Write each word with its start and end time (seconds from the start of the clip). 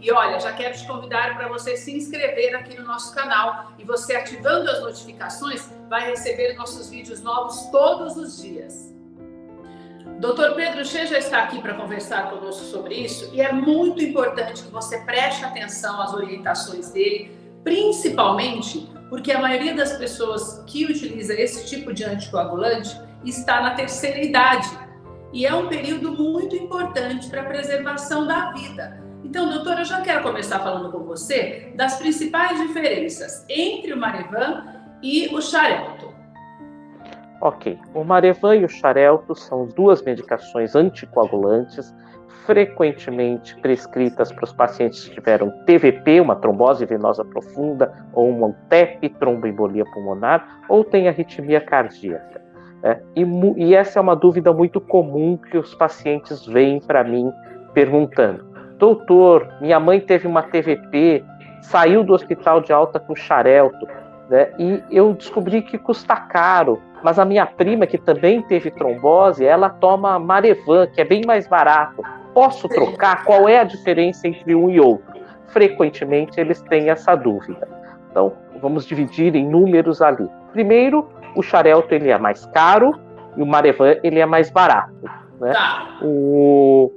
E 0.00 0.12
olha, 0.12 0.38
já 0.40 0.52
quero 0.52 0.76
te 0.76 0.86
convidar 0.86 1.36
para 1.36 1.48
você 1.48 1.76
se 1.76 1.94
inscrever 1.96 2.54
aqui 2.54 2.78
no 2.78 2.84
nosso 2.84 3.14
canal 3.14 3.72
e 3.78 3.84
você 3.84 4.16
ativando 4.16 4.70
as 4.70 4.80
notificações 4.80 5.68
vai 5.88 6.10
receber 6.10 6.54
nossos 6.54 6.88
vídeos 6.88 7.22
novos 7.22 7.66
todos 7.70 8.16
os 8.16 8.40
dias. 8.40 8.94
Doutor 10.20 10.54
Pedro 10.54 10.84
Che 10.84 11.06
já 11.06 11.18
está 11.18 11.42
aqui 11.44 11.60
para 11.62 11.74
conversar 11.74 12.30
conosco 12.30 12.64
sobre 12.64 12.94
isso 12.94 13.30
e 13.32 13.40
é 13.40 13.52
muito 13.52 14.02
importante 14.02 14.62
que 14.62 14.70
você 14.70 14.98
preste 14.98 15.44
atenção 15.44 16.00
às 16.00 16.12
orientações 16.12 16.90
dele, 16.90 17.30
principalmente 17.64 18.86
porque 19.08 19.32
a 19.32 19.40
maioria 19.40 19.74
das 19.74 19.94
pessoas 19.96 20.62
que 20.66 20.84
utiliza 20.84 21.34
esse 21.34 21.66
tipo 21.66 21.92
de 21.92 22.04
anticoagulante 22.04 23.00
está 23.24 23.60
na 23.60 23.74
terceira 23.74 24.20
idade 24.20 24.68
e 25.32 25.46
é 25.46 25.54
um 25.54 25.68
período 25.68 26.12
muito 26.12 26.54
importante 26.54 27.28
para 27.28 27.42
a 27.42 27.44
preservação 27.46 28.26
da 28.26 28.52
vida. 28.52 29.09
Então, 29.30 29.48
doutora, 29.48 29.82
eu 29.82 29.84
já 29.84 30.00
quero 30.00 30.24
começar 30.24 30.58
falando 30.58 30.90
com 30.90 31.04
você 31.04 31.72
das 31.76 31.96
principais 32.00 32.60
diferenças 32.60 33.46
entre 33.48 33.92
o 33.92 33.96
Marevan 33.96 34.64
e 35.00 35.32
o 35.32 35.40
Xarelto. 35.40 36.12
Ok, 37.40 37.78
o 37.94 38.02
Marevan 38.02 38.56
e 38.56 38.64
o 38.64 38.68
Xarelto 38.68 39.36
são 39.36 39.68
duas 39.68 40.02
medicações 40.02 40.74
anticoagulantes 40.74 41.94
frequentemente 42.44 43.54
prescritas 43.60 44.32
para 44.32 44.42
os 44.42 44.52
pacientes 44.52 45.04
que 45.04 45.14
tiveram 45.14 45.48
TVP, 45.64 46.20
uma 46.20 46.34
trombose 46.34 46.84
venosa 46.84 47.24
profunda, 47.24 48.04
ou 48.12 48.28
uma 48.28 48.52
TEP, 48.68 49.10
tromboembolia 49.10 49.84
pulmonar, 49.94 50.60
ou 50.68 50.82
tem 50.82 51.06
arritmia 51.06 51.60
cardíaca. 51.60 52.42
É, 52.82 53.00
e, 53.14 53.24
e, 53.56 53.76
essa 53.76 54.00
é 54.00 54.02
uma 54.02 54.16
dúvida 54.16 54.52
muito 54.52 54.80
comum 54.80 55.36
que 55.36 55.56
os 55.56 55.72
pacientes 55.72 56.44
vêm 56.46 56.80
para 56.80 57.04
mim 57.04 57.30
perguntando: 57.72 58.49
Doutor, 58.80 59.46
minha 59.60 59.78
mãe 59.78 60.00
teve 60.00 60.26
uma 60.26 60.42
TVP, 60.42 61.22
saiu 61.60 62.02
do 62.02 62.14
hospital 62.14 62.62
de 62.62 62.72
alta 62.72 62.98
com 62.98 63.14
xarelto, 63.14 63.86
né, 64.30 64.52
e 64.58 64.82
eu 64.90 65.12
descobri 65.12 65.60
que 65.60 65.76
custa 65.76 66.16
caro, 66.16 66.80
mas 67.04 67.18
a 67.18 67.26
minha 67.26 67.44
prima, 67.44 67.86
que 67.86 67.98
também 67.98 68.40
teve 68.40 68.70
trombose, 68.70 69.44
ela 69.44 69.68
toma 69.68 70.18
Marevan, 70.18 70.86
que 70.86 70.98
é 70.98 71.04
bem 71.04 71.20
mais 71.26 71.46
barato. 71.46 72.02
Posso 72.32 72.68
trocar? 72.70 73.22
Qual 73.24 73.46
é 73.46 73.60
a 73.60 73.64
diferença 73.64 74.26
entre 74.26 74.54
um 74.54 74.70
e 74.70 74.80
outro? 74.80 75.20
Frequentemente 75.48 76.40
eles 76.40 76.62
têm 76.62 76.88
essa 76.88 77.14
dúvida. 77.14 77.68
Então, 78.10 78.32
vamos 78.62 78.86
dividir 78.86 79.36
em 79.36 79.46
números 79.46 80.00
ali. 80.00 80.26
Primeiro, 80.52 81.06
o 81.36 81.42
xarelto 81.42 81.94
ele 81.94 82.08
é 82.08 82.18
mais 82.18 82.46
caro 82.46 82.98
e 83.36 83.42
o 83.42 83.46
marevan 83.46 83.96
ele 84.02 84.20
é 84.20 84.26
mais 84.26 84.50
barato. 84.50 84.94
Né? 85.38 85.52
Tá. 85.52 85.98
O 86.02 86.92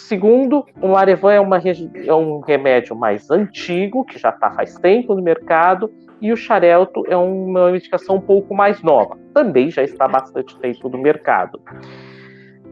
segundo, 0.00 0.64
o 0.80 0.88
marevan 0.88 1.32
é, 1.32 1.40
uma, 1.40 1.58
é 1.58 2.14
um 2.14 2.40
remédio 2.40 2.96
mais 2.96 3.30
antigo 3.30 4.04
que 4.04 4.18
já 4.18 4.30
está 4.30 4.50
faz 4.50 4.74
tempo 4.76 5.14
no 5.14 5.22
mercado 5.22 5.90
e 6.20 6.32
o 6.32 6.36
xarelto 6.36 7.04
é 7.08 7.16
uma 7.16 7.70
medicação 7.70 8.16
um 8.16 8.20
pouco 8.20 8.54
mais 8.54 8.82
nova, 8.82 9.16
também 9.32 9.70
já 9.70 9.82
está 9.82 10.06
bastante 10.06 10.58
tempo 10.58 10.88
no 10.88 10.98
mercado. 10.98 11.60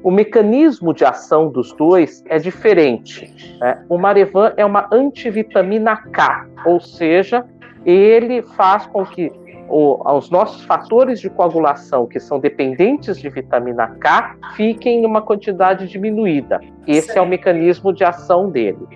O 0.03 0.11
mecanismo 0.11 0.95
de 0.95 1.05
ação 1.05 1.51
dos 1.51 1.73
dois 1.73 2.23
é 2.27 2.39
diferente. 2.39 3.57
Né? 3.59 3.85
O 3.89 3.99
Marevan 3.99 4.53
é 4.57 4.65
uma 4.65 4.89
antivitamina 4.93 5.97
K, 5.97 6.47
ou 6.65 6.79
seja, 6.79 7.45
ele 7.85 8.43
faz 8.43 8.87
com 8.87 9.05
que 9.05 9.33
o, 9.69 10.01
os 10.17 10.31
nossos 10.31 10.65
fatores 10.65 11.21
de 11.21 11.29
coagulação, 11.29 12.07
que 12.07 12.19
são 12.19 12.39
dependentes 12.39 13.19
de 13.19 13.29
vitamina 13.29 13.89
K, 14.01 14.37
fiquem 14.57 15.03
em 15.03 15.07
uma 15.07 15.23
quantidade 15.23 15.87
diminuída. 15.89 16.61
Esse 16.87 17.19
é 17.19 17.23
o 17.23 17.27
mecanismo 17.27 17.93
de 17.93 18.05
ação 18.05 18.51
dele. 18.51 18.87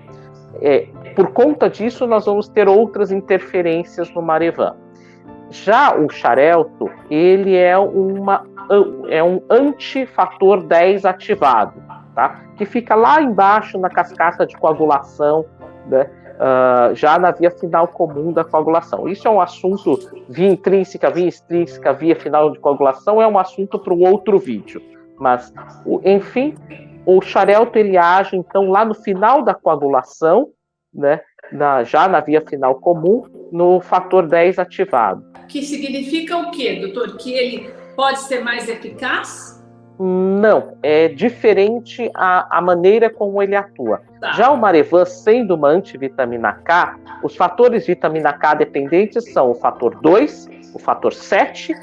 É, 0.61 0.87
por 1.15 1.33
conta 1.33 1.69
disso, 1.69 2.07
nós 2.07 2.27
vamos 2.27 2.49
ter 2.49 2.69
outras 2.69 3.11
interferências 3.13 4.13
no 4.15 4.23
Marevan. 4.23 4.77
Já 5.51 5.95
o 5.95 6.09
xarelto, 6.09 6.91
ele 7.11 7.57
é, 7.57 7.77
uma, 7.77 8.45
é 9.09 9.23
um 9.23 9.43
antifator 9.51 10.63
10 10.63 11.05
ativado, 11.05 11.75
tá? 12.15 12.41
que 12.57 12.65
fica 12.65 12.95
lá 12.95 13.21
embaixo 13.21 13.79
na 13.79 13.91
cascata 13.91 14.47
de 14.47 14.57
coagulação, 14.57 15.45
né? 15.87 16.09
Uh, 16.43 16.95
já 16.95 17.19
na 17.19 17.31
via 17.31 17.51
final 17.51 17.87
comum 17.87 18.33
da 18.33 18.45
coagulação. 18.45 19.09
Isso 19.09 19.29
é 19.29 19.31
um 19.31 19.41
assunto 19.41 19.99
via 20.29 20.49
intrínseca, 20.49 21.11
via 21.11 21.29
extrínseca, 21.29 21.93
via 21.93 22.17
final 22.17 22.51
de 22.51 22.59
coagulação, 22.59 23.23
é 23.23 23.27
um 23.27 23.39
assunto 23.39 23.79
para 23.79 23.95
um 23.95 24.01
outro 24.01 24.39
vídeo. 24.39 24.83
Mas, 25.19 25.53
enfim, 26.05 26.55
o 27.07 27.21
xarelto 27.21 27.79
ele 27.79 27.97
age 27.97 28.37
então 28.37 28.71
lá 28.71 28.85
no 28.85 28.95
final 28.95 29.43
da 29.43 29.55
coagulação, 29.55 30.49
né, 30.93 31.21
na, 31.53 31.85
já 31.85 32.09
na 32.09 32.21
via 32.21 32.41
final 32.41 32.75
comum, 32.77 33.23
no 33.53 33.81
fator 33.81 34.27
10 34.27 34.59
ativado. 34.59 35.25
Que 35.49 35.63
significa 35.63 36.37
o 36.37 36.51
quê, 36.51 36.81
doutor? 36.81 37.17
Que 37.17 37.33
ele 37.33 37.71
pode 37.95 38.21
ser 38.21 38.43
mais 38.43 38.69
eficaz? 38.69 39.52
Não, 39.99 40.75
é 40.83 41.09
diferente 41.09 42.11
a, 42.15 42.59
a 42.59 42.61
maneira 42.61 43.11
como 43.11 43.43
ele 43.43 43.55
atua. 43.55 44.03
Tá. 44.21 44.33
Já 44.33 44.51
o 44.51 44.57
Marevan, 44.57 45.05
sendo 45.05 45.55
uma 45.55 45.69
antivitamina 45.69 46.53
K, 46.53 46.97
os 47.23 47.37
fatores 47.37 47.87
vitamina 47.87 48.33
K 48.33 48.55
dependentes 48.55 49.33
são 49.33 49.51
o 49.51 49.55
fator 49.55 50.01
2, 50.01 50.49
o 50.75 50.79
fator 50.79 51.13
7, 51.13 51.75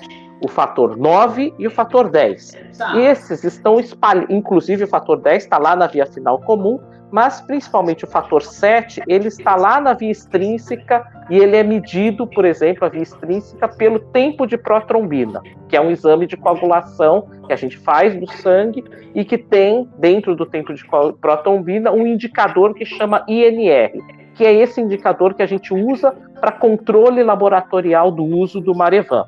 o 0.44 0.48
fator 0.48 0.98
9 0.98 1.54
e 1.58 1.68
o 1.68 1.72
fator 1.72 2.10
10. 2.10 2.58
Tá. 2.78 3.00
Esses 3.00 3.44
estão 3.44 3.80
espalhados, 3.80 4.34
inclusive 4.34 4.84
o 4.84 4.88
fator 4.88 5.20
10 5.20 5.44
está 5.44 5.58
lá 5.58 5.76
na 5.76 5.88
via 5.88 6.06
final 6.06 6.40
comum, 6.40 6.80
mas 7.12 7.42
principalmente 7.42 8.04
o 8.04 8.08
fator 8.08 8.42
7, 8.42 9.02
ele 9.08 9.28
está 9.28 9.56
lá 9.56 9.82
na 9.82 9.94
via 9.94 10.12
extrínseca 10.12 11.06
e 11.30 11.38
ele 11.38 11.56
é 11.56 11.64
medido, 11.64 12.28
por 12.28 12.46
exemplo, 12.46 12.86
a 12.86 12.90
via 12.90 13.02
extrínseca 13.02 13.68
pelo 13.68 14.00
tempo 14.00 14.46
de 14.46 14.58
protrombina, 14.58 15.42
que 15.68 15.76
é 15.76 15.82
um 15.82 15.90
exame 15.90 16.28
de 16.28 16.38
coagulação 16.38 17.28
que 17.48 17.54
a 17.54 17.56
gente 17.56 17.78
faz 17.78 18.16
do 18.16 18.32
sangue 18.32 18.84
e 19.16 19.26
que 19.26 19.38
tem, 19.38 19.90
dentro 19.98 20.36
do 20.36 20.46
tempo 20.46 20.74
de 20.74 20.84
protrombina, 21.20 21.92
um 21.92 22.06
indicador 22.06 22.74
que 22.74 22.86
chama 22.86 23.26
INR, 23.28 23.92
que 24.36 24.46
é 24.46 24.54
esse 24.54 24.80
indicador 24.80 25.34
que 25.34 25.42
a 25.42 25.48
gente 25.48 25.74
usa 25.74 26.16
para 26.40 26.52
controle 26.52 27.24
laboratorial 27.24 28.12
do 28.12 28.24
uso 28.24 28.62
do 28.62 28.76
Marevan. 28.76 29.26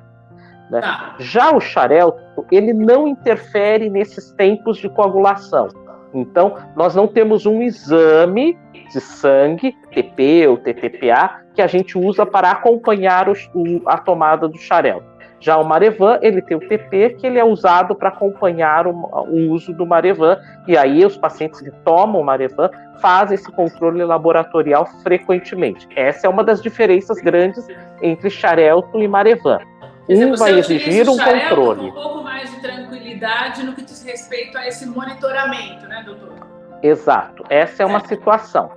Né? 0.70 0.80
Tá. 0.80 1.16
Já 1.20 1.52
o 1.52 1.60
xarelto, 1.60 2.46
ele 2.50 2.74
não 2.74 3.06
interfere 3.06 3.90
nesses 3.90 4.32
tempos 4.32 4.78
de 4.78 4.88
coagulação. 4.88 5.68
Então, 6.14 6.58
nós 6.76 6.96
não 6.96 7.08
temos 7.08 7.46
um 7.46 7.62
exame 7.62 8.58
de 8.92 9.00
sangue, 9.00 9.76
TP 9.94 10.48
ou 10.48 10.58
TTPA, 10.58 11.42
que 11.54 11.62
a 11.62 11.68
gente 11.68 11.98
usa 11.98 12.26
para 12.26 12.52
acompanhar 12.52 13.30
o, 13.30 13.34
o, 13.54 13.82
a 13.86 13.98
tomada 13.98 14.48
do 14.48 14.58
xarel. 14.58 15.04
Já 15.42 15.58
o 15.58 15.66
Marevan, 15.66 16.20
ele 16.22 16.40
tem 16.40 16.56
o 16.56 16.60
TP, 16.60 17.16
que 17.18 17.26
ele 17.26 17.40
é 17.40 17.44
usado 17.44 17.96
para 17.96 18.10
acompanhar 18.10 18.86
o, 18.86 18.92
o, 18.92 19.52
uso 19.52 19.74
do 19.74 19.88
Marevan, 19.88 20.38
e 20.68 20.78
aí 20.78 21.04
os 21.04 21.18
pacientes 21.18 21.60
que 21.60 21.72
tomam 21.84 22.22
o 22.22 22.24
Marevan 22.24 22.70
fazem 23.02 23.34
esse 23.34 23.52
controle 23.52 24.04
laboratorial 24.04 24.86
frequentemente. 25.02 25.88
Essa 25.96 26.28
é 26.28 26.30
uma 26.30 26.44
das 26.44 26.62
diferenças 26.62 27.20
grandes 27.20 27.66
entre 28.04 28.30
xarelto 28.30 29.02
e 29.02 29.08
Marevan. 29.08 29.60
Um 30.08 30.36
vai 30.36 30.60
exigir 30.60 31.10
um 31.10 31.18
controle. 31.18 31.90
Um 31.90 31.94
pouco 31.94 32.21
mais 33.22 33.54
de 33.54 33.62
tranquilidade 33.62 33.64
no 33.64 33.74
que 33.74 33.84
diz 33.84 34.04
respeito 34.04 34.58
a 34.58 34.68
esse 34.68 34.86
monitoramento, 34.86 35.88
né, 35.88 36.04
doutor? 36.04 36.34
Exato. 36.82 37.44
Essa 37.50 37.84
é 37.84 37.86
uma 37.86 38.00
situação. 38.06 38.72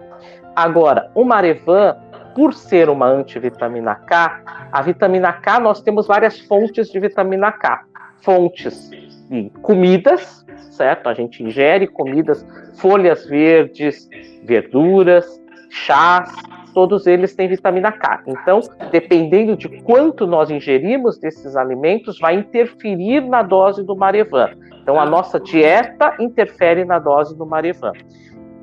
Agora, 0.54 1.10
o 1.14 1.24
Marevan, 1.24 1.96
por 2.34 2.52
ser 2.52 2.88
uma 2.88 3.06
antivitamina 3.06 3.94
K, 3.94 4.68
a 4.70 4.82
vitamina 4.82 5.32
K 5.32 5.58
nós 5.60 5.80
temos 5.80 6.06
várias 6.06 6.38
fontes 6.40 6.90
de 6.90 7.00
vitamina 7.00 7.50
K. 7.50 7.84
Fontes 8.20 8.90
de 8.90 9.50
comidas, 9.62 10.44
certo? 10.70 11.08
A 11.08 11.14
gente 11.14 11.42
ingere 11.42 11.86
comidas, 11.86 12.46
folhas 12.76 13.26
verdes, 13.26 14.08
verduras, 14.44 15.40
chás, 15.70 16.30
todos 16.74 17.06
eles 17.06 17.34
têm 17.34 17.48
vitamina 17.48 17.92
K. 17.92 18.22
Então, 18.26 18.60
dependendo 18.90 19.56
de 19.56 19.68
quanto 19.82 20.26
nós 20.26 20.50
ingerimos 20.50 21.16
desses 21.18 21.56
alimentos, 21.56 22.18
vai 22.18 22.34
interferir 22.34 23.20
na 23.22 23.42
dose 23.42 23.82
do 23.82 23.96
Marevan. 23.96 24.50
Então, 24.82 25.00
a 25.00 25.06
nossa 25.06 25.40
dieta 25.40 26.14
interfere 26.18 26.84
na 26.84 26.98
dose 26.98 27.34
do 27.36 27.46
Marevan. 27.46 27.92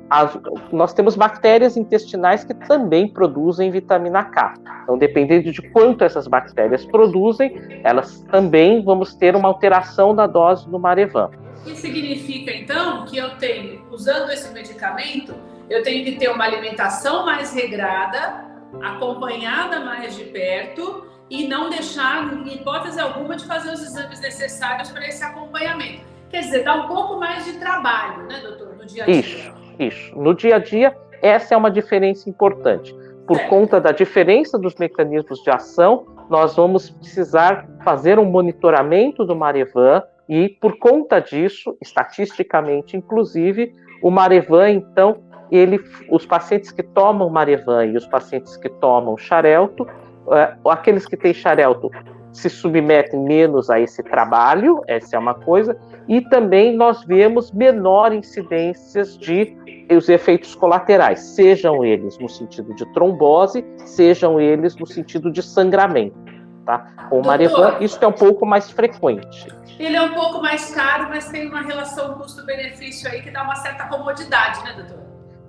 As, 0.08 0.38
nós 0.70 0.92
temos 0.92 1.16
bactérias 1.16 1.76
intestinais 1.76 2.44
que 2.44 2.52
também 2.52 3.08
produzem 3.08 3.70
vitamina 3.70 4.22
K. 4.24 4.54
Então, 4.82 4.98
dependendo 4.98 5.50
de 5.50 5.62
quanto 5.70 6.04
essas 6.04 6.28
bactérias 6.28 6.84
produzem, 6.84 7.58
elas 7.82 8.20
também 8.30 8.84
vamos 8.84 9.14
ter 9.14 9.34
uma 9.34 9.48
alteração 9.48 10.14
da 10.14 10.26
dose 10.26 10.68
do 10.68 10.78
Marevan. 10.78 11.30
Isso 11.64 11.76
significa, 11.76 12.52
então, 12.52 13.04
que 13.06 13.16
eu 13.16 13.30
tenho, 13.36 13.80
usando 13.90 14.30
esse 14.30 14.52
medicamento, 14.52 15.32
eu 15.72 15.82
tenho 15.82 16.04
que 16.04 16.16
ter 16.16 16.28
uma 16.28 16.44
alimentação 16.44 17.24
mais 17.24 17.54
regrada, 17.54 18.44
acompanhada 18.82 19.80
mais 19.80 20.14
de 20.14 20.24
perto 20.24 21.06
e 21.30 21.48
não 21.48 21.70
deixar, 21.70 22.30
em 22.34 22.56
hipótese 22.56 23.00
alguma, 23.00 23.34
de 23.36 23.46
fazer 23.46 23.72
os 23.72 23.82
exames 23.82 24.20
necessários 24.20 24.90
para 24.90 25.06
esse 25.08 25.24
acompanhamento. 25.24 26.02
Quer 26.28 26.40
dizer, 26.40 26.62
dá 26.62 26.74
um 26.74 26.88
pouco 26.88 27.18
mais 27.18 27.46
de 27.46 27.54
trabalho, 27.54 28.24
né, 28.24 28.40
doutor, 28.40 28.76
no 28.76 28.84
dia 28.84 29.04
a 29.04 29.06
dia. 29.06 29.14
Isso, 29.16 29.52
isso. 29.78 30.18
No 30.18 30.34
dia 30.34 30.56
a 30.56 30.58
dia, 30.58 30.94
essa 31.22 31.54
é 31.54 31.56
uma 31.56 31.70
diferença 31.70 32.28
importante. 32.28 32.94
Por 33.26 33.38
é. 33.38 33.46
conta 33.46 33.80
da 33.80 33.92
diferença 33.92 34.58
dos 34.58 34.74
mecanismos 34.74 35.42
de 35.42 35.50
ação, 35.50 36.06
nós 36.28 36.54
vamos 36.54 36.90
precisar 36.90 37.66
fazer 37.82 38.18
um 38.18 38.26
monitoramento 38.26 39.24
do 39.24 39.34
Marevan 39.34 40.02
e, 40.28 40.50
por 40.50 40.78
conta 40.78 41.18
disso, 41.18 41.76
estatisticamente, 41.80 42.94
inclusive, 42.94 43.72
o 44.02 44.10
Marevan, 44.10 44.70
então, 44.70 45.31
ele, 45.52 45.78
os 46.08 46.24
pacientes 46.24 46.70
que 46.70 46.82
tomam 46.82 47.28
Marevan 47.28 47.86
e 47.86 47.96
os 47.96 48.06
pacientes 48.06 48.56
que 48.56 48.68
tomam 48.68 49.16
Xarelto, 49.16 49.86
é, 50.30 50.54
aqueles 50.64 51.06
que 51.06 51.16
têm 51.16 51.34
Xarelto 51.34 51.90
se 52.32 52.48
submetem 52.48 53.20
menos 53.20 53.68
a 53.68 53.78
esse 53.78 54.02
trabalho, 54.02 54.82
essa 54.86 55.16
é 55.16 55.18
uma 55.18 55.34
coisa, 55.34 55.76
e 56.08 56.22
também 56.22 56.74
nós 56.74 57.04
vemos 57.04 57.52
menor 57.52 58.12
incidências 58.12 59.18
de 59.18 59.54
os 59.94 60.08
efeitos 60.08 60.54
colaterais, 60.54 61.20
sejam 61.20 61.84
eles 61.84 62.18
no 62.18 62.28
sentido 62.28 62.74
de 62.74 62.90
trombose, 62.94 63.62
sejam 63.84 64.40
eles 64.40 64.74
no 64.76 64.86
sentido 64.86 65.30
de 65.30 65.42
sangramento. 65.42 66.16
Tá? 66.64 66.78
Com 67.10 67.20
o 67.20 67.26
Marevan, 67.26 67.76
isso 67.80 68.02
é 68.02 68.06
um 68.06 68.12
pouco 68.12 68.46
mais 68.46 68.70
frequente. 68.70 69.48
Ele 69.78 69.96
é 69.96 70.02
um 70.02 70.14
pouco 70.14 70.40
mais 70.40 70.72
caro, 70.72 71.08
mas 71.10 71.28
tem 71.28 71.48
uma 71.48 71.60
relação 71.60 72.14
custo-benefício 72.14 73.10
aí 73.10 73.20
que 73.20 73.30
dá 73.30 73.42
uma 73.42 73.56
certa 73.56 73.86
comodidade, 73.88 74.62
né, 74.64 74.72
doutor? 74.76 75.01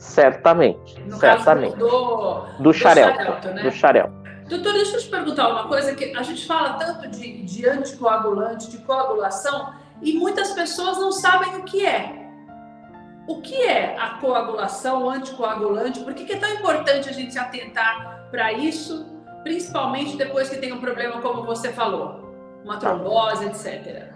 Certamente. 0.03 1.01
No 1.01 1.17
certamente. 1.17 1.77
do, 1.77 1.87
do, 1.87 2.63
do 2.63 2.73
xarelto, 2.73 3.47
né? 3.47 3.63
Do 3.63 3.71
xarelto. 3.71 4.13
Doutor, 4.49 4.73
deixa 4.73 4.97
eu 4.97 4.99
te 4.99 5.07
perguntar 5.07 5.47
uma 5.47 5.67
coisa, 5.67 5.95
que 5.95 6.15
a 6.15 6.21
gente 6.21 6.45
fala 6.45 6.73
tanto 6.73 7.07
de, 7.07 7.41
de 7.43 7.67
anticoagulante, 7.67 8.69
de 8.69 8.79
coagulação, 8.79 9.73
e 10.01 10.13
muitas 10.13 10.51
pessoas 10.51 10.99
não 10.99 11.11
sabem 11.11 11.55
o 11.55 11.63
que 11.63 11.85
é. 11.85 12.21
O 13.25 13.41
que 13.41 13.55
é 13.55 13.97
a 13.97 14.17
coagulação, 14.19 15.05
o 15.05 15.09
anticoagulante? 15.09 16.01
Por 16.01 16.13
que, 16.13 16.25
que 16.25 16.33
é 16.33 16.37
tão 16.37 16.49
importante 16.49 17.07
a 17.07 17.13
gente 17.13 17.31
se 17.31 17.39
atentar 17.39 18.27
para 18.29 18.51
isso, 18.51 19.05
principalmente 19.43 20.17
depois 20.17 20.49
que 20.49 20.57
tem 20.57 20.73
um 20.73 20.81
problema 20.81 21.21
como 21.21 21.43
você 21.45 21.71
falou, 21.71 22.35
uma 22.65 22.77
trombose, 22.77 23.45
etc. 23.45 24.11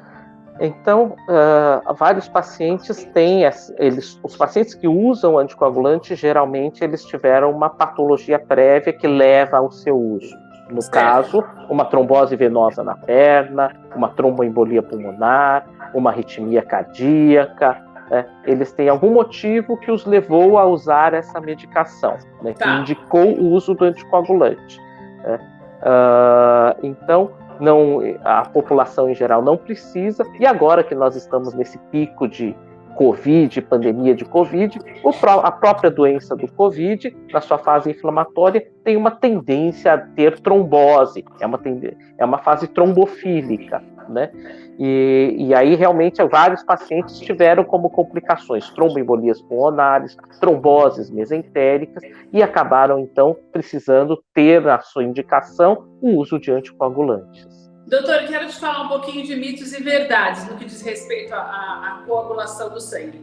Então, 0.60 1.16
uh, 1.28 1.94
vários 1.94 2.28
pacientes 2.28 3.04
têm, 3.14 3.44
eles, 3.78 4.20
os 4.24 4.36
pacientes 4.36 4.74
que 4.74 4.88
usam 4.88 5.38
anticoagulante, 5.38 6.16
geralmente 6.16 6.84
eles 6.84 7.04
tiveram 7.06 7.52
uma 7.52 7.70
patologia 7.70 8.40
prévia 8.40 8.94
que 8.94 9.08
leva 9.08 9.58
ao 9.58 9.72
seu 9.72 9.98
uso. 9.98 10.36
No 10.70 10.82
certo. 10.82 10.94
caso, 10.94 11.44
uma 11.70 11.86
trombose 11.86 12.36
venosa 12.36 12.84
na 12.84 12.96
perna, 12.96 13.74
uma 13.96 14.10
tromboembolia 14.10 14.84
pulmonar, 14.84 15.66
uma 15.94 16.10
arritmia 16.10 16.62
cardíaca, 16.62 17.82
né? 18.10 18.26
eles 18.46 18.72
têm 18.74 18.90
algum 18.90 19.12
motivo 19.12 19.78
que 19.78 19.92
os 19.92 20.06
levou 20.06 20.58
a 20.58 20.66
usar 20.66 21.14
essa 21.14 21.40
medicação, 21.40 22.18
né? 22.42 22.54
tá. 22.54 22.66
que 22.66 22.82
indicou 22.82 23.28
o 23.28 23.52
uso 23.52 23.74
do 23.74 23.86
anticoagulante. 23.86 24.80
Né? 25.24 25.40
Uh, 25.82 26.80
então, 26.84 27.32
não, 27.60 28.00
a 28.24 28.44
população 28.44 29.10
em 29.10 29.16
geral 29.16 29.42
não 29.42 29.58
precisa, 29.58 30.24
e 30.40 30.46
agora 30.46 30.84
que 30.84 30.96
nós 30.96 31.16
estamos 31.16 31.54
nesse 31.54 31.78
pico 31.92 32.28
de 32.28 32.56
Covid, 32.96 33.62
pandemia 33.62 34.16
de 34.16 34.26
Covid, 34.26 34.80
a 35.44 35.52
própria 35.52 35.92
doença 35.92 36.36
do 36.36 36.52
Covid, 36.52 37.16
na 37.32 37.40
sua 37.40 37.60
fase 37.60 37.92
inflamatória, 37.92 38.68
tem 38.84 38.98
uma 38.98 39.12
tendência 39.12 39.94
a 39.94 39.98
ter 40.00 40.40
trombose, 40.40 41.24
é 41.40 41.46
uma, 41.46 41.60
é 42.18 42.26
uma 42.26 42.40
fase 42.40 42.68
trombofílica, 42.68 43.84
né? 44.10 44.32
E, 44.80 45.36
e 45.38 45.54
aí, 45.54 45.76
realmente, 45.76 46.24
vários 46.24 46.64
pacientes 46.64 47.20
tiveram 47.20 47.64
como 47.64 47.90
complicações 47.90 48.70
tromboembolias 48.70 49.42
pulmonares, 49.42 50.16
tromboses 50.40 51.10
mesentéricas 51.10 52.04
e 52.32 52.44
acabaram, 52.44 53.00
então, 53.00 53.36
precisando 53.52 54.22
ter 54.34 54.62
na 54.62 54.80
sua 54.80 55.04
indicação 55.04 55.88
o 56.02 56.18
uso 56.18 56.40
de 56.40 56.52
anticoagulantes. 56.52 57.68
Doutor, 57.88 58.28
quero 58.28 58.48
te 58.48 58.60
falar 58.60 58.84
um 58.84 58.90
pouquinho 58.90 59.26
de 59.26 59.36
mitos 59.36 59.72
e 59.74 59.82
verdades 59.82 60.48
no 60.50 60.58
que 60.58 60.66
diz 60.66 60.82
respeito 60.82 61.34
à, 61.34 61.40
à 61.40 62.04
coagulação 62.06 62.70
do 62.70 62.82
sangue. 62.82 63.22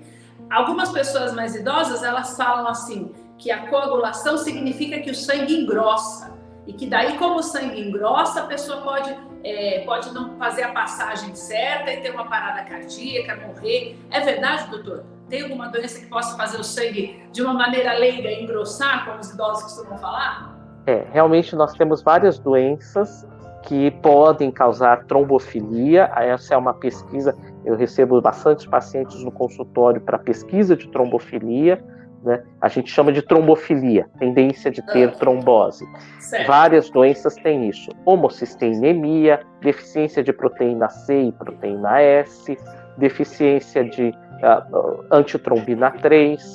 Algumas 0.51 0.91
pessoas 0.91 1.35
mais 1.35 1.55
idosas, 1.55 2.03
elas 2.03 2.37
falam 2.37 2.67
assim, 2.67 3.13
que 3.39 3.51
a 3.51 3.69
coagulação 3.69 4.39
significa 4.39 5.01
que 5.01 5.11
o 5.11 5.15
sangue 5.15 5.55
engrossa 5.55 6.34
e 6.67 6.73
que 6.73 6.87
daí, 6.87 7.19
como 7.19 7.37
o 7.37 7.43
sangue 7.43 7.81
engrossa, 7.81 8.41
a 8.41 8.47
pessoa 8.47 8.81
pode, 8.81 9.15
é, 9.43 9.83
pode 9.85 10.13
não 10.15 10.37
fazer 10.39 10.63
a 10.63 10.73
passagem 10.73 11.35
certa 11.35 11.93
e 11.93 12.01
ter 12.01 12.11
uma 12.11 12.27
parada 12.27 12.63
cardíaca, 12.65 13.37
morrer. 13.47 13.99
É 14.11 14.21
verdade, 14.21 14.71
doutor? 14.71 15.05
Tem 15.29 15.43
alguma 15.43 15.69
doença 15.69 16.01
que 16.01 16.07
possa 16.07 16.37
fazer 16.37 16.59
o 16.59 16.65
sangue 16.65 17.23
de 17.33 17.43
uma 17.43 17.55
maneira 17.55 17.93
leiga 17.95 18.31
engrossar, 18.31 19.05
como 19.05 19.21
os 19.21 19.31
idosos 19.31 19.63
costumam 19.65 19.99
falar? 19.99 20.55
É, 20.87 21.07
realmente 21.13 21.57
nós 21.57 21.73
temos 21.75 22.03
várias 22.03 22.39
doenças 22.39 23.27
que 23.63 23.91
podem 23.91 24.51
causar 24.51 25.05
trombofilia. 25.05 26.11
Essa 26.17 26.55
é 26.55 26.57
uma 26.57 26.75
pesquisa, 26.75 27.37
eu 27.65 27.75
recebo 27.75 28.21
bastante 28.21 28.69
pacientes 28.69 29.23
no 29.23 29.33
consultório 29.33 30.01
para 30.01 30.19
pesquisa 30.19 30.77
de 30.77 30.89
trombofilia. 30.89 31.83
Né? 32.25 32.43
A 32.59 32.69
gente 32.69 32.91
chama 32.91 33.13
de 33.13 33.21
trombofilia, 33.21 34.09
tendência 34.19 34.71
de 34.71 34.81
ter 34.87 35.11
ah. 35.11 35.13
trombose. 35.13 35.87
Certo. 36.19 36.47
Várias 36.47 36.89
doenças 36.89 37.35
têm 37.37 37.69
isso: 37.69 37.91
homocisteinemia, 38.07 39.41
deficiência 39.61 40.23
de 40.23 40.33
proteína 40.33 40.89
C 40.89 41.25
e 41.25 41.33
proteína 41.33 42.01
S, 42.01 42.57
deficiência 42.97 43.85
de 43.85 44.09
uh, 44.09 45.05
antitrombina 45.11 45.91
3, 45.91 46.55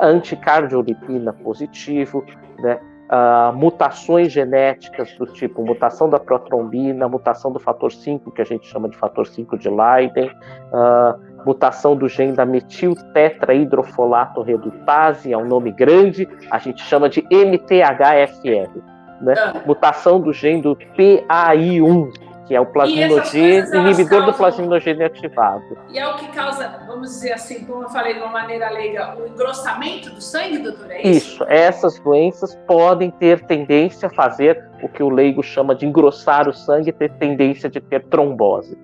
anticardiolipina 0.00 1.32
positivo, 1.32 2.24
né? 2.60 2.78
Uh, 3.06 3.54
mutações 3.54 4.32
genéticas 4.32 5.14
do 5.16 5.26
tipo 5.26 5.64
mutação 5.64 6.10
da 6.10 6.18
protrombina, 6.18 7.08
mutação 7.08 7.52
do 7.52 7.60
fator 7.60 7.92
5, 7.92 8.32
que 8.32 8.42
a 8.42 8.44
gente 8.44 8.66
chama 8.66 8.88
de 8.88 8.96
fator 8.96 9.24
5 9.28 9.56
de 9.56 9.68
Leiden, 9.68 10.28
uh, 10.72 11.16
mutação 11.46 11.94
do 11.94 12.08
gene 12.08 12.32
da 12.32 12.44
metiltetrahidrofolato 12.44 14.42
redutase, 14.42 15.32
é 15.32 15.38
um 15.38 15.46
nome 15.46 15.70
grande, 15.70 16.28
a 16.50 16.58
gente 16.58 16.82
chama 16.82 17.08
de 17.08 17.24
MTHFR. 17.30 18.82
Né? 19.20 19.34
Ah. 19.38 19.62
Mutação 19.64 20.20
do 20.20 20.32
gene 20.32 20.60
do 20.60 20.74
PAI1, 20.76 22.12
que 22.48 22.54
é 22.54 22.60
o 22.60 22.66
plasminogênio, 22.66 23.74
inibidor 23.76 24.08
causam... 24.08 24.26
do 24.26 24.34
plasminogênio 24.34 25.06
ativado. 25.06 25.78
E 25.88 25.98
é 26.00 26.08
o 26.08 26.16
que 26.16 26.26
causa, 26.28 26.80
vamos 26.84 27.10
dizer 27.10 27.32
assim, 27.32 27.64
como 27.64 27.84
eu 27.84 27.88
falei 27.90 28.14
de 28.14 28.20
uma 28.20 28.32
maneira 28.32 28.68
leiga, 28.70 29.16
o 29.16 29.28
engrossamento 29.28 30.10
do 30.10 30.20
sangue, 30.20 30.58
doutor? 30.58 30.90
É 30.90 31.02
isso? 31.02 31.34
Isso, 31.34 31.44
essas 31.48 31.98
doenças 32.00 32.56
podem 32.66 33.12
ter 33.12 33.46
tendência 33.46 34.08
a 34.08 34.10
fazer 34.10 34.68
o 34.82 34.88
que 34.88 35.02
o 35.02 35.08
leigo 35.08 35.44
chama 35.44 35.76
de 35.76 35.86
engrossar 35.86 36.48
o 36.48 36.52
sangue, 36.52 36.90
ter 36.92 37.12
tendência 37.12 37.70
de 37.70 37.80
ter 37.80 38.04
trombose. 38.06 38.76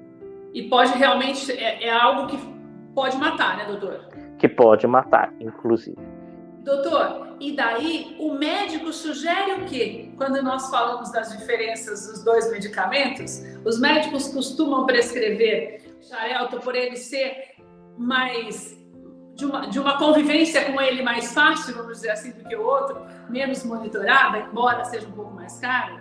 E 0.54 0.62
pode 0.64 0.96
realmente, 0.98 1.50
é, 1.50 1.86
é 1.86 1.90
algo 1.90 2.26
que 2.26 2.51
pode 2.94 3.16
matar, 3.16 3.56
né, 3.56 3.64
doutor? 3.66 4.08
Que 4.38 4.48
pode 4.48 4.86
matar, 4.86 5.32
inclusive. 5.40 5.98
Doutor, 6.64 7.36
e 7.40 7.56
daí 7.56 8.16
o 8.20 8.34
médico 8.34 8.92
sugere 8.92 9.52
o 9.54 9.64
quê? 9.64 10.12
Quando 10.16 10.40
nós 10.42 10.70
falamos 10.70 11.10
das 11.10 11.36
diferenças 11.36 12.06
dos 12.06 12.22
dois 12.22 12.50
medicamentos, 12.52 13.42
os 13.64 13.80
médicos 13.80 14.28
costumam 14.28 14.86
prescrever 14.86 15.82
xarelto 16.00 16.60
por 16.60 16.76
ele 16.76 16.96
ser 16.96 17.56
mais 17.98 18.80
de 19.34 19.44
uma, 19.44 19.66
de 19.66 19.80
uma 19.80 19.98
convivência 19.98 20.70
com 20.70 20.80
ele 20.80 21.02
mais 21.02 21.32
fácil, 21.32 21.74
vamos 21.74 21.94
dizer 21.94 22.10
assim, 22.10 22.30
do 22.30 22.44
que 22.44 22.54
o 22.54 22.62
outro, 22.62 23.00
menos 23.28 23.64
monitorada, 23.64 24.38
embora 24.38 24.84
seja 24.84 25.08
um 25.08 25.12
pouco 25.12 25.34
mais 25.34 25.58
caro? 25.58 26.00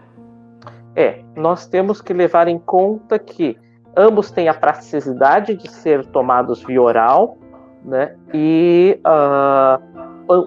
É, 0.95 1.23
nós 1.35 1.65
temos 1.65 2.01
que 2.01 2.13
levar 2.13 2.47
em 2.47 2.59
conta 2.59 3.17
que 3.17 3.57
ambos 3.95 4.31
têm 4.31 4.47
a 4.47 4.53
praticidade 4.53 5.55
de 5.55 5.69
ser 5.69 6.05
tomados 6.07 6.63
via 6.63 6.81
oral, 6.81 7.37
né? 7.83 8.15
E 8.33 8.99
uh, 9.05 9.91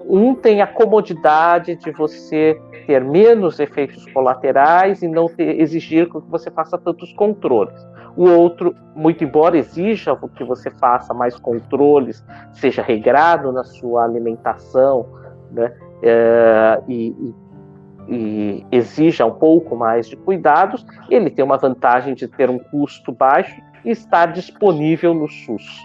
um 0.07 0.33
tem 0.33 0.61
a 0.61 0.67
comodidade 0.67 1.75
de 1.75 1.91
você 1.91 2.59
ter 2.87 3.03
menos 3.03 3.59
efeitos 3.59 4.05
colaterais 4.11 5.01
e 5.01 5.07
não 5.07 5.27
ter, 5.27 5.59
exigir 5.59 6.09
que 6.09 6.19
você 6.29 6.49
faça 6.49 6.77
tantos 6.77 7.11
controles. 7.13 7.75
O 8.15 8.29
outro, 8.29 8.73
muito 8.95 9.23
embora 9.23 9.57
exija 9.57 10.15
que 10.37 10.43
você 10.43 10.71
faça 10.71 11.13
mais 11.13 11.37
controles, 11.37 12.23
seja 12.53 12.81
regrado 12.81 13.51
na 13.51 13.63
sua 13.63 14.05
alimentação, 14.05 15.05
né, 15.51 15.73
é, 16.01 16.81
e, 16.87 17.07
e, 17.07 17.35
e 18.07 18.65
exija 18.71 19.25
um 19.25 19.33
pouco 19.33 19.75
mais 19.75 20.07
de 20.07 20.15
cuidados, 20.15 20.85
ele 21.09 21.29
tem 21.29 21.43
uma 21.43 21.57
vantagem 21.57 22.13
de 22.13 22.27
ter 22.27 22.49
um 22.49 22.59
custo 22.59 23.11
baixo 23.11 23.59
e 23.83 23.91
estar 23.91 24.27
disponível 24.27 25.13
no 25.13 25.27
SUS. 25.27 25.83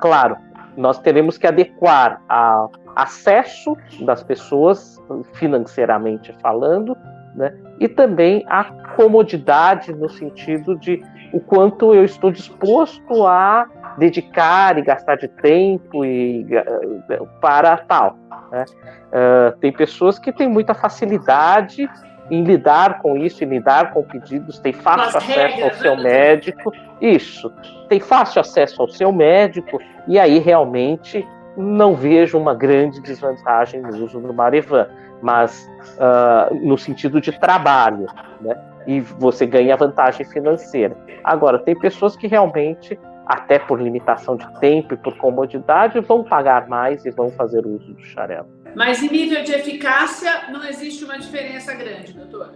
Claro, 0.00 0.36
nós 0.76 0.98
teremos 0.98 1.38
que 1.38 1.46
adequar 1.46 2.20
a 2.28 2.68
acesso 2.94 3.76
das 4.00 4.22
pessoas, 4.22 5.02
financeiramente 5.34 6.34
falando, 6.40 6.96
né, 7.34 7.54
e 7.78 7.86
também 7.86 8.42
a 8.48 8.64
comodidade 8.96 9.92
no 9.92 10.08
sentido 10.08 10.74
de 10.78 11.02
o 11.32 11.40
quanto 11.40 11.94
eu 11.94 12.04
estou 12.04 12.30
disposto 12.30 13.26
a 13.26 13.66
dedicar 13.98 14.78
e 14.78 14.82
gastar 14.82 15.16
de 15.16 15.28
tempo 15.28 16.04
e, 16.04 16.46
para 17.40 17.76
tal. 17.76 18.16
Né? 18.50 18.64
Uh, 19.08 19.56
tem 19.58 19.72
pessoas 19.72 20.18
que 20.18 20.32
têm 20.32 20.48
muita 20.48 20.74
facilidade 20.74 21.88
em 22.30 22.42
lidar 22.42 22.98
com 23.00 23.16
isso, 23.16 23.44
em 23.44 23.48
lidar 23.48 23.92
com 23.92 24.02
pedidos, 24.02 24.58
tem 24.58 24.72
fácil 24.72 25.18
acesso 25.18 25.64
ao 25.64 25.74
seu 25.74 25.96
né? 25.96 26.02
médico, 26.02 26.72
isso, 27.00 27.52
tem 27.88 28.00
fácil 28.00 28.40
acesso 28.40 28.82
ao 28.82 28.88
seu 28.88 29.12
médico, 29.12 29.78
e 30.08 30.18
aí 30.18 30.38
realmente 30.38 31.26
não 31.56 31.94
vejo 31.94 32.36
uma 32.38 32.54
grande 32.54 33.00
desvantagem 33.00 33.80
no 33.80 34.04
uso 34.04 34.20
do 34.20 34.34
Marevan, 34.34 34.88
mas 35.22 35.70
uh, 35.94 36.54
no 36.54 36.76
sentido 36.76 37.20
de 37.20 37.32
trabalho, 37.32 38.06
né? 38.40 38.56
E 38.86 39.00
você 39.00 39.46
ganha 39.46 39.76
vantagem 39.76 40.24
financeira. 40.26 40.96
Agora, 41.24 41.58
tem 41.58 41.76
pessoas 41.76 42.14
que 42.14 42.28
realmente, 42.28 42.98
até 43.26 43.58
por 43.58 43.80
limitação 43.80 44.36
de 44.36 44.60
tempo 44.60 44.94
e 44.94 44.96
por 44.96 45.16
comodidade, 45.16 45.98
vão 46.00 46.22
pagar 46.22 46.68
mais 46.68 47.04
e 47.04 47.10
vão 47.10 47.30
fazer 47.30 47.66
uso 47.66 47.92
do 47.92 48.02
xarel. 48.02 48.46
Mas 48.74 49.02
em 49.02 49.10
nível 49.10 49.42
de 49.42 49.52
eficácia, 49.52 50.50
não 50.50 50.62
existe 50.64 51.04
uma 51.04 51.18
diferença 51.18 51.74
grande, 51.74 52.12
doutor? 52.12 52.52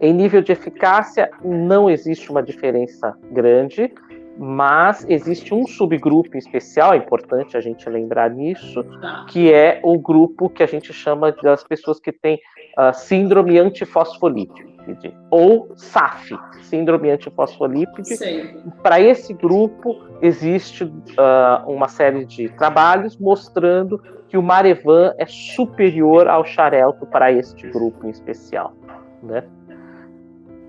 Em 0.00 0.12
nível 0.12 0.42
de 0.42 0.52
eficácia, 0.52 1.30
não 1.42 1.88
existe 1.88 2.30
uma 2.30 2.42
diferença 2.42 3.16
grande 3.30 3.92
mas 4.36 5.06
existe 5.08 5.54
um 5.54 5.66
subgrupo 5.66 6.36
especial, 6.36 6.92
é 6.92 6.96
importante 6.96 7.56
a 7.56 7.60
gente 7.60 7.88
lembrar 7.88 8.30
nisso, 8.30 8.82
tá. 9.00 9.26
que 9.28 9.52
é 9.52 9.80
o 9.82 9.98
grupo 9.98 10.50
que 10.50 10.62
a 10.62 10.66
gente 10.66 10.92
chama 10.92 11.30
das 11.30 11.62
pessoas 11.62 12.00
que 12.00 12.10
têm 12.10 12.40
uh, 12.76 12.92
síndrome 12.92 13.56
antifosfolípide, 14.88 15.16
ou 15.30 15.72
SAF, 15.76 16.36
síndrome 16.62 17.10
antifosfolípide. 17.10 18.16
Para 18.82 19.00
esse 19.00 19.32
grupo, 19.32 20.00
existe 20.20 20.84
uh, 20.84 20.92
uma 21.66 21.88
série 21.88 22.24
de 22.24 22.48
trabalhos 22.50 23.16
mostrando 23.16 23.98
que 24.28 24.36
o 24.36 24.42
Marevan 24.42 25.14
é 25.18 25.26
superior 25.26 26.28
ao 26.28 26.44
Xarelto 26.44 27.06
para 27.06 27.32
este 27.32 27.68
grupo 27.68 28.06
em 28.06 28.10
especial. 28.10 28.74
Né? 29.22 29.44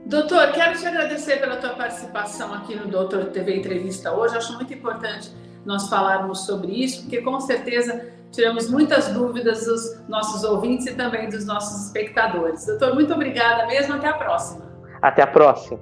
Doutor, 0.06 0.52
quero 0.52 0.78
te 0.78 0.86
agradecer 0.86 1.40
pela 1.40 1.58
tua 1.58 1.72
participação 1.72 2.54
aqui 2.54 2.76
no 2.76 2.88
Doutor 2.88 3.26
TV 3.26 3.56
Entrevista 3.56 4.12
hoje. 4.12 4.38
Acho 4.38 4.54
muito 4.54 4.74
importante 4.74 5.32
nós 5.66 5.90
falarmos 5.90 6.46
sobre 6.46 6.72
isso, 6.72 7.02
porque 7.02 7.22
com 7.22 7.40
certeza 7.40 8.08
tiramos 8.36 8.70
muitas 8.70 9.08
dúvidas 9.08 9.66
dos 9.66 10.08
nossos 10.08 10.44
ouvintes 10.44 10.86
e 10.88 10.94
também 10.94 11.30
dos 11.30 11.46
nossos 11.46 11.86
espectadores. 11.86 12.66
Doutor, 12.66 12.94
muito 12.94 13.14
obrigada 13.14 13.66
mesmo. 13.66 13.94
Até 13.94 14.08
a 14.08 14.14
próxima. 14.14 14.66
Até 15.02 15.22
a 15.24 15.28
próxima. 15.28 15.80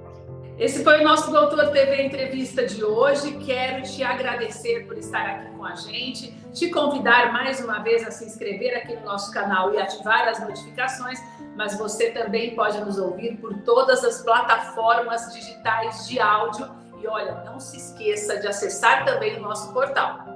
Esse 0.56 0.84
foi 0.84 1.00
o 1.00 1.04
nosso 1.04 1.32
Doutor 1.32 1.72
TV 1.72 2.04
Entrevista 2.04 2.64
de 2.64 2.84
hoje. 2.84 3.38
Quero 3.44 3.82
te 3.82 4.04
agradecer 4.04 4.86
por 4.86 4.96
estar 4.96 5.26
aqui 5.26 5.50
com 5.50 5.64
a 5.64 5.74
gente, 5.74 6.30
te 6.52 6.70
convidar 6.70 7.32
mais 7.32 7.60
uma 7.60 7.80
vez 7.80 8.06
a 8.06 8.12
se 8.12 8.24
inscrever 8.24 8.76
aqui 8.76 8.94
no 8.94 9.04
nosso 9.04 9.32
canal 9.32 9.74
e 9.74 9.78
ativar 9.78 10.28
as 10.28 10.38
notificações, 10.38 11.18
mas 11.56 11.76
você 11.76 12.10
também 12.12 12.54
pode 12.54 12.80
nos 12.84 12.98
ouvir 12.98 13.36
por 13.38 13.52
todas 13.62 14.04
as 14.04 14.22
plataformas 14.22 15.34
digitais 15.34 16.06
de 16.06 16.20
áudio. 16.20 16.70
E 17.02 17.06
olha, 17.08 17.42
não 17.44 17.58
se 17.58 17.76
esqueça 17.76 18.38
de 18.38 18.46
acessar 18.46 19.04
também 19.04 19.36
o 19.36 19.42
nosso 19.42 19.72
portal 19.72 20.33